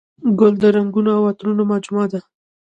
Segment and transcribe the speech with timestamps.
[0.39, 2.19] ګل د رنګونو او عطرونو مجموعه ده.